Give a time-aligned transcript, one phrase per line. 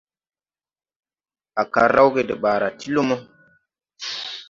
[1.61, 3.15] Á kal rawge de ɓaara ti lumo.